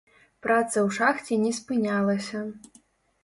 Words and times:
Праца 0.45 0.77
ў 0.79 0.95
шахце 0.97 1.37
не 1.43 1.51
спынялася. 1.59 2.41